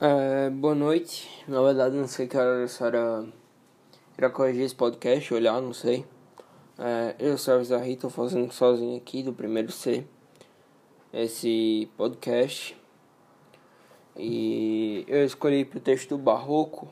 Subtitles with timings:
[0.00, 1.44] É, boa noite.
[1.46, 3.24] Na verdade, não sei que hora essa era,
[4.18, 6.04] era corrigir esse podcast, olhar, não sei.
[6.76, 10.04] É, eu sou a Zahri, tô fazendo sozinho aqui do primeiro C
[11.12, 12.76] esse podcast.
[14.16, 16.88] E eu escolhi para o texto Barroco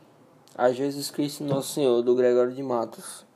[0.55, 3.27] a Jesus Cristo Nosso Senhor, do Gregório de Matos.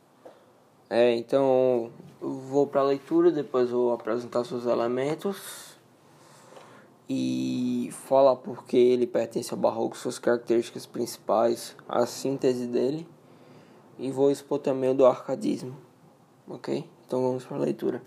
[0.88, 1.90] É, então,
[2.20, 5.76] vou para a leitura, depois vou apresentar seus elementos
[7.08, 13.06] e fala porque ele pertence ao barroco, suas características principais, a síntese dele,
[13.98, 15.76] e vou expor também o do arcadismo,
[16.48, 16.88] ok?
[17.06, 18.02] Então vamos para a leitura.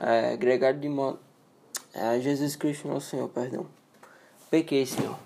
[0.00, 1.16] É, Gregário de Mon...
[1.92, 3.66] É, Jesus Cristo nosso Senhor, perdão.
[4.50, 5.18] Pequei, Senhor,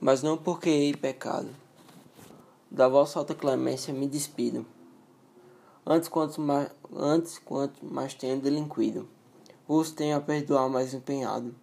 [0.00, 1.48] mas não porque hei pecado.
[2.70, 4.66] Da vossa alta clemência me despido.
[5.86, 9.08] Antes quanto mais, antes quanto mais tenho delinquido,
[9.66, 11.54] vos tenho a perdoar mais empenhado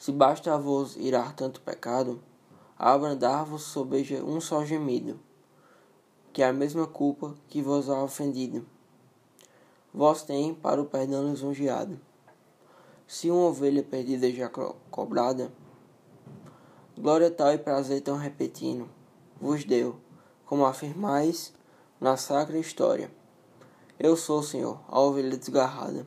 [0.00, 2.22] se basta a vos irar tanto pecado,
[2.78, 5.20] abrandar-vos sob um só gemido,
[6.32, 8.66] que é a mesma culpa que vos ha ofendido.
[9.92, 12.00] Vós tem para o perdão lisonjeado.
[13.06, 14.50] Se uma ovelha perdida já
[14.90, 15.52] cobrada,
[16.96, 18.88] glória tal e prazer tão repetindo,
[19.38, 19.96] vos deu,
[20.46, 21.52] como afirmais
[22.00, 23.10] na sacra história.
[23.98, 26.06] Eu sou, Senhor, a ovelha desgarrada.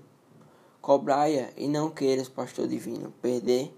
[0.81, 3.72] Cobrai-a e não queiras, pastor divino, perder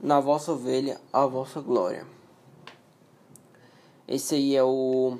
[0.00, 2.06] na vossa ovelha a vossa glória.
[4.06, 5.18] Esse aí é o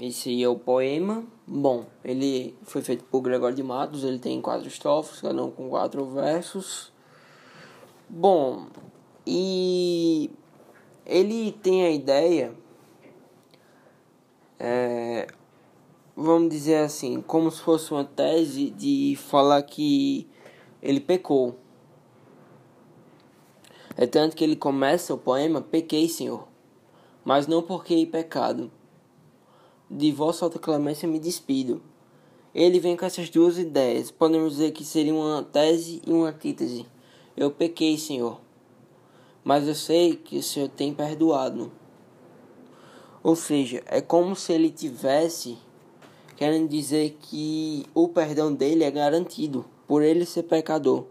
[0.00, 1.24] esse aí é o poema.
[1.46, 5.68] Bom, ele foi feito por Gregório de Matos, ele tem quatro estrofes, cada um com
[5.68, 6.92] quatro versos.
[8.08, 8.66] Bom,
[9.26, 10.30] e
[11.04, 12.54] ele tem a ideia,
[14.58, 15.26] é,
[16.16, 20.26] vamos dizer assim, como se fosse uma tese de falar que
[20.80, 21.56] ele pecou.
[24.00, 26.46] É tanto que ele começa o poema: Pequei, Senhor,
[27.24, 28.70] mas não porque hei pecado.
[29.90, 31.82] De vossa alta clemência me despido.
[32.54, 34.12] Ele vem com essas duas ideias.
[34.12, 36.86] Podemos dizer que seria uma tese e uma antítese.
[37.36, 38.40] Eu pequei, Senhor,
[39.42, 41.72] mas eu sei que o Senhor tem perdoado.
[43.20, 45.58] Ou seja, é como se ele tivesse
[46.36, 51.06] querendo dizer que o perdão dele é garantido por ele ser pecador.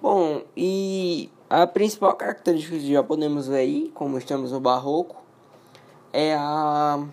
[0.00, 5.16] Bom, e a principal característica que já podemos ver aí, como estamos no barroco,
[6.12, 7.04] é a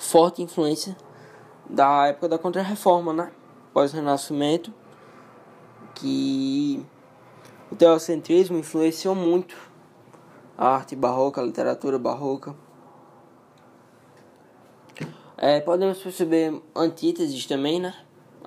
[0.00, 0.96] forte influência
[1.68, 3.30] da época da Contra-Reforma, né?
[3.74, 4.72] Pós-Renascimento,
[5.94, 6.82] que
[7.70, 9.54] o teocentrismo influenciou muito
[10.56, 12.56] a arte barroca, a literatura barroca.
[15.36, 17.94] É, podemos perceber antíteses também, né?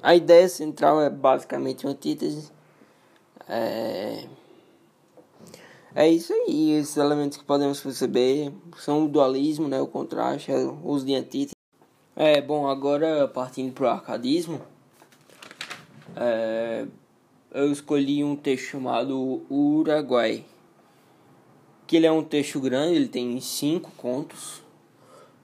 [0.02, 2.55] A ideia central é basicamente antítese
[3.48, 4.26] é,
[5.94, 10.58] é isso aí, esses elementos que podemos perceber são o dualismo, né, o contraste, é
[10.58, 11.56] o uso de antítese.
[12.16, 14.62] É, bom, agora partindo para o arcadismo,
[16.16, 16.86] é,
[17.54, 20.44] eu escolhi um texto chamado Uruguai,
[21.86, 24.62] que ele é um texto grande, ele tem cinco contos,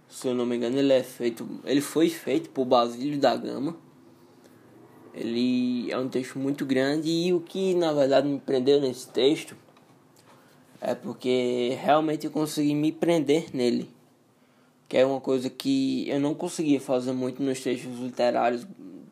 [0.09, 3.78] se eu não me engano ele é feito, ele foi feito por Basílio da Gama,
[5.13, 9.55] ele é um texto muito grande e o que na verdade me prendeu nesse texto
[10.79, 13.89] é porque realmente eu consegui me prender nele.
[14.88, 18.66] Que é uma coisa que eu não conseguia fazer muito nos textos literários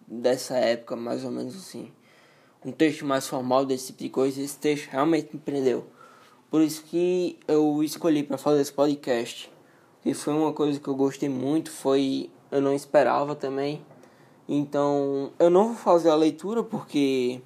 [0.07, 1.91] dessa época, mais ou menos assim.
[2.65, 5.85] Um texto mais formal desse tipo de coisa, esse texto realmente me prendeu.
[6.49, 9.49] Por isso que eu escolhi para fazer esse podcast.
[10.03, 13.81] E foi uma coisa que eu gostei muito, foi eu não esperava também
[14.51, 17.39] então, eu não vou fazer a leitura porque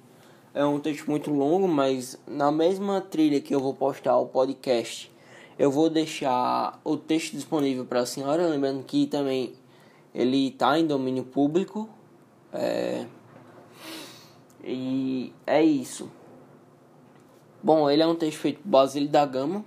[0.54, 5.12] é um texto muito longo, mas na mesma trilha que eu vou postar o podcast,
[5.58, 9.52] eu vou deixar o texto disponível para a senhora, lembrando que também
[10.14, 11.90] ele está em domínio público.
[12.50, 13.04] É...
[14.64, 16.10] E é isso.
[17.62, 19.62] Bom, ele é um texto feito por Basílio da Gama,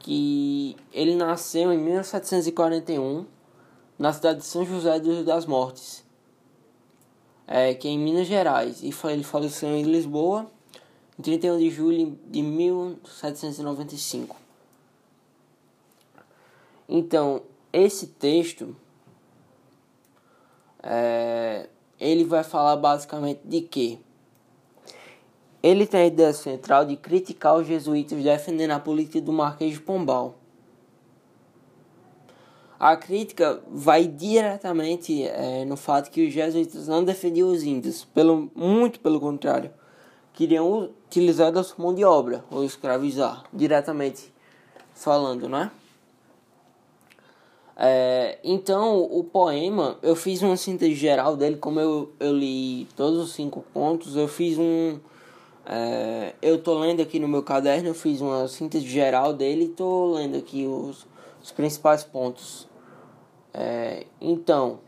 [0.00, 3.26] que ele nasceu em 1741
[3.98, 6.04] na cidade de São José das Mortes,
[7.46, 10.50] é, que é em Minas Gerais, e ele faleceu em Lisboa
[11.18, 14.36] em 31 de julho de 1795.
[16.88, 17.42] Então,
[17.72, 18.76] esse texto
[20.82, 21.68] é,
[21.98, 23.98] ele vai falar basicamente de quê?
[25.62, 29.80] Ele tem a ideia central de criticar os jesuítas defendendo a política do Marquês de
[29.80, 30.34] Pombal
[32.84, 38.50] a crítica vai diretamente é, no fato que os jesuítas não defendiam os índios, pelo,
[38.54, 39.70] muito pelo contrário,
[40.34, 44.30] queriam utilizar da sua mão de obra ou escravizar, diretamente
[44.92, 45.70] falando, né?
[47.74, 53.18] É, então, o poema, eu fiz uma síntese geral dele, como eu, eu li todos
[53.18, 54.98] os cinco pontos, eu fiz um.
[55.64, 59.68] É, eu tô lendo aqui no meu caderno, eu fiz uma síntese geral dele e
[59.68, 61.06] tô lendo aqui os,
[61.42, 62.73] os principais pontos.
[63.54, 64.80] É, então,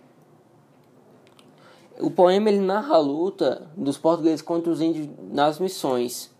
[2.00, 6.34] o poema ele narra a luta dos portugueses contra os índios nas missões.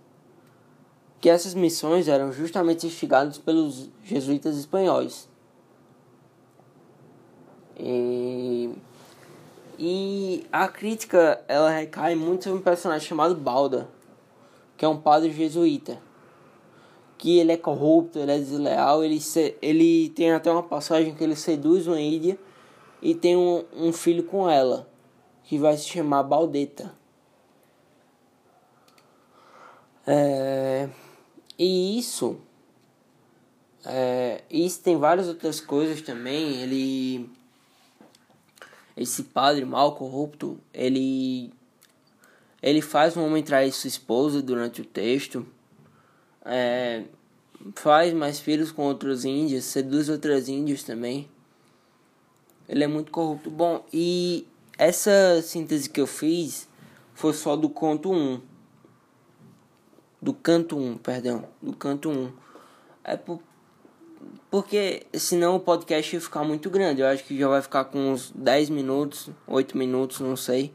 [1.20, 5.28] Que essas missões eram justamente instigadas pelos jesuítas espanhóis.
[7.78, 8.70] E,
[9.78, 13.88] e a crítica ela recai muito sobre um personagem chamado Balda,
[14.76, 16.05] que é um padre jesuíta.
[17.18, 21.24] Que ele é corrupto, ele é desleal, ele, se, ele tem até uma passagem que
[21.24, 22.38] ele seduz uma ilha
[23.00, 24.88] e tem um, um filho com ela,
[25.44, 26.94] que vai se chamar Baldeta.
[30.06, 30.88] É,
[31.58, 32.38] e isso,
[33.84, 36.60] é, isso tem várias outras coisas também.
[36.60, 37.30] Ele,
[38.96, 41.52] esse padre mal corrupto, ele,
[42.62, 45.46] ele faz um homem trair sua esposa durante o texto.
[46.46, 47.02] É,
[47.74, 51.28] faz mais filhos com outros índios, seduz outros índios também.
[52.68, 53.50] Ele é muito corrupto.
[53.50, 54.46] Bom, e
[54.78, 56.68] essa síntese que eu fiz
[57.14, 58.40] foi só do conto 1.
[60.20, 61.48] Do canto 1, perdão.
[61.62, 62.32] Do canto 1.
[63.04, 63.40] É por,
[64.50, 67.00] porque senão o podcast ia ficar muito grande.
[67.00, 70.72] Eu acho que já vai ficar com uns 10 minutos, 8 minutos, não sei.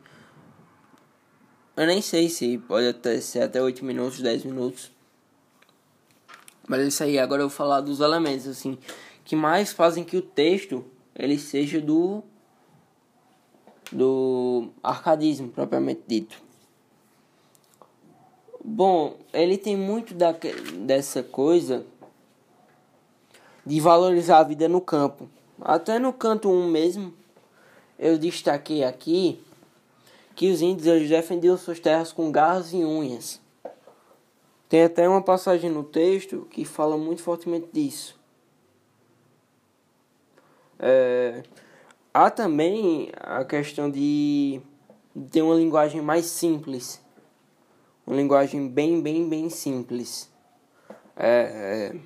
[1.76, 4.92] Eu nem sei se pode até ser até 8 minutos, 10 minutos.
[6.72, 8.78] Mas é isso aí, agora eu vou falar dos elementos assim
[9.26, 12.24] que mais fazem que o texto ele seja do
[13.92, 16.42] do arcadismo propriamente dito.
[18.64, 20.34] Bom, ele tem muito da,
[20.86, 21.86] dessa coisa
[23.66, 25.30] de valorizar a vida no campo.
[25.60, 27.14] Até no canto 1 mesmo,
[28.00, 29.44] eu destaquei aqui
[30.38, 33.41] que os índios eles defendiam suas terras com garras e unhas.
[34.72, 38.18] Tem até uma passagem no texto que fala muito fortemente disso.
[40.80, 41.44] É,
[42.14, 44.62] há também a questão de
[45.30, 47.02] ter uma linguagem mais simples.
[48.08, 50.32] Uma linguagem bem, bem, bem simples.
[51.18, 52.00] É, é,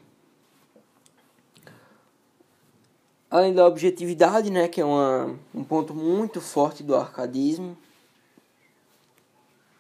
[3.30, 7.78] além da objetividade, né, que é uma, um ponto muito forte do arcadismo.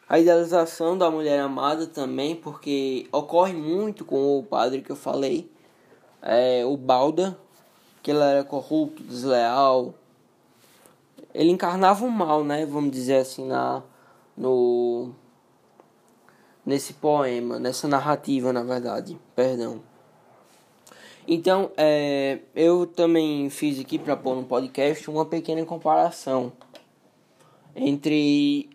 [0.07, 5.49] A idealização da mulher amada também, porque ocorre muito com o padre que eu falei,
[6.21, 7.37] é, o Balda,
[8.03, 9.95] que ele era corrupto, desleal.
[11.33, 13.81] Ele encarnava o mal, né, vamos dizer assim, na,
[14.37, 15.09] no,
[16.63, 19.81] nesse poema, nessa narrativa, na verdade, perdão.
[21.27, 26.53] Então, é, eu também fiz aqui para pôr no podcast uma pequena comparação
[27.75, 28.69] entre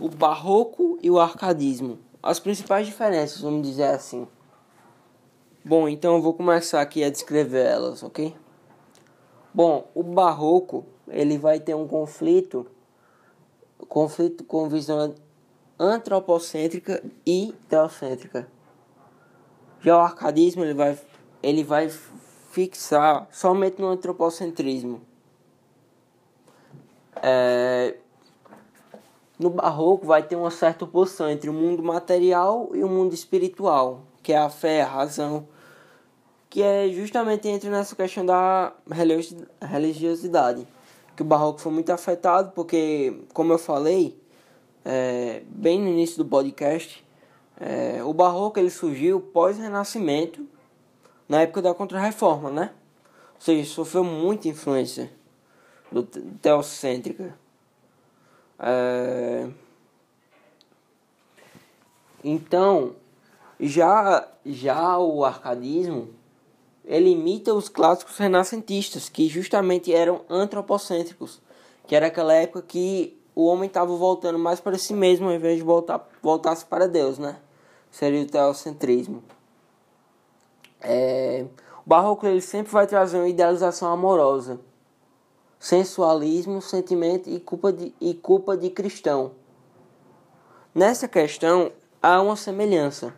[0.00, 1.98] o barroco e o arcadismo.
[2.22, 4.26] As principais diferenças, vamos dizer assim.
[5.64, 8.34] Bom, então eu vou começar aqui a descrever elas, ok?
[9.52, 12.66] Bom, o barroco ele vai ter um conflito,
[13.88, 15.14] conflito com visão
[15.78, 18.48] antropocêntrica e teocêntrica.
[19.80, 20.98] Já o arcadismo ele vai,
[21.42, 21.88] ele vai
[22.50, 25.00] fixar somente no antropocentrismo.
[27.22, 27.96] É,
[29.38, 34.00] no barroco vai ter uma certa oposição entre o mundo material e o mundo espiritual,
[34.22, 35.46] que é a fé, a razão,
[36.50, 38.72] que é justamente entre nessa questão da
[39.60, 40.66] religiosidade.
[41.14, 44.18] Que o barroco foi muito afetado porque, como eu falei,
[44.84, 47.04] é, bem no início do podcast,
[47.60, 50.46] é, o barroco ele surgiu pós-renascimento,
[51.28, 52.70] na época da Contra-Reforma, né?
[53.34, 55.10] Ou seja, sofreu muita influência
[55.92, 57.36] do teocêntrica.
[58.58, 59.48] É...
[62.22, 62.96] Então,
[63.60, 66.08] já, já o arcadismo,
[66.84, 71.40] ele imita os clássicos renascentistas, que justamente eram antropocêntricos,
[71.86, 75.58] que era aquela época que o homem estava voltando mais para si mesmo, ao invés
[75.58, 77.36] de voltar voltasse para Deus, né?
[77.90, 79.22] Seria o teocentrismo.
[80.80, 81.46] É...
[81.86, 84.60] O barroco ele sempre vai trazer uma idealização amorosa
[85.58, 89.32] sensualismo, sentimento e culpa de, e culpa de cristão.
[90.74, 91.72] Nessa questão
[92.02, 93.14] há uma semelhança,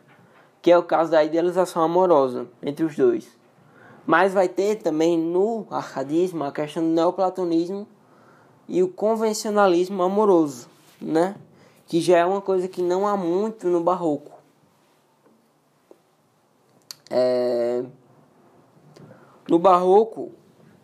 [0.62, 3.28] que é o caso da idealização amorosa entre os dois.
[4.06, 7.86] Mas vai ter também no arcadismo a questão do neoplatonismo
[8.66, 10.68] e o convencionalismo amoroso,
[11.00, 11.36] né?
[11.86, 14.32] Que já é uma coisa que não há muito no barroco.
[17.10, 17.84] É...
[19.48, 20.32] No barroco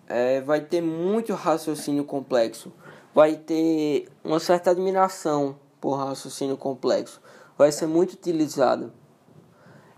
[0.09, 2.73] é, vai ter muito raciocínio complexo,
[3.15, 7.21] vai ter uma certa admiração por raciocínio complexo,
[7.57, 8.93] vai ser muito utilizado.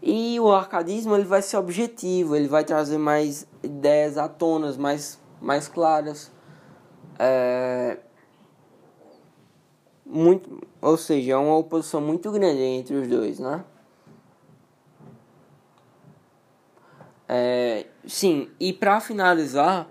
[0.01, 5.21] E o arcadismo ele vai ser objetivo, ele vai trazer mais ideias à tona, mais,
[5.41, 6.31] mais claras.
[7.19, 7.99] É,
[10.07, 13.65] muito, ou seja, é uma oposição muito grande entre os dois, né?
[17.29, 19.87] É, sim, e para finalizar,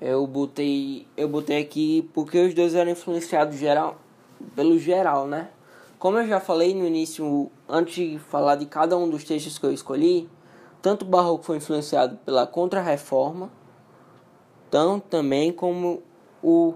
[0.00, 3.98] eu botei, eu botei aqui porque os dois eram influenciados geral,
[4.56, 5.50] pelo geral, né?
[5.98, 9.66] Como eu já falei no início, antes de falar de cada um dos textos que
[9.66, 10.28] eu escolhi,
[10.80, 13.50] tanto o barroco foi influenciado pela contra-reforma,
[15.10, 16.02] também como
[16.42, 16.74] o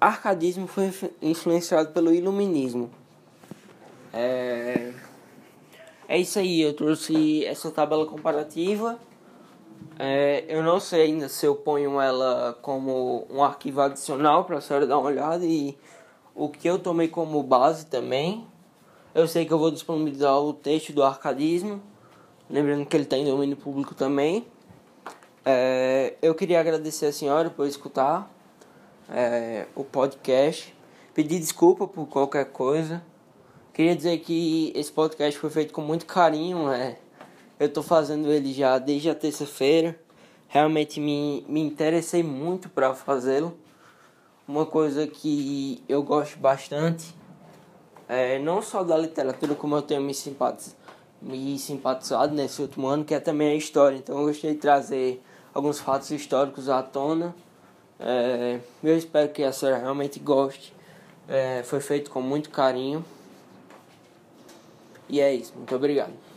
[0.00, 2.90] arcadismo foi influenciado pelo iluminismo.
[4.12, 4.92] É,
[6.06, 8.98] é isso aí, eu trouxe essa tabela comparativa.
[9.98, 14.60] É, eu não sei ainda se eu ponho ela como um arquivo adicional para a
[14.60, 15.76] senhora dar uma olhada e
[16.34, 18.46] o que eu tomei como base também.
[19.14, 21.80] Eu sei que eu vou disponibilizar o texto do arcadismo,
[22.48, 24.46] lembrando que ele está em domínio público também.
[25.44, 28.30] É, eu queria agradecer a senhora por escutar
[29.10, 30.74] é, o podcast,
[31.12, 33.02] pedir desculpa por qualquer coisa.
[33.74, 36.98] Queria dizer que esse podcast foi feito com muito carinho, é,
[37.62, 39.96] eu estou fazendo ele já desde a terça-feira.
[40.48, 43.56] Realmente me, me interessei muito para fazê-lo.
[44.48, 47.14] Uma coisa que eu gosto bastante,
[48.08, 50.74] é, não só da literatura, como eu tenho me, simpatiz,
[51.20, 53.96] me simpatizado nesse último ano, que é também a história.
[53.96, 55.22] Então eu gostei de trazer
[55.54, 57.32] alguns fatos históricos à tona.
[58.00, 60.74] É, eu espero que a senhora realmente goste.
[61.28, 63.04] É, foi feito com muito carinho.
[65.08, 65.52] E é isso.
[65.54, 66.31] Muito obrigado.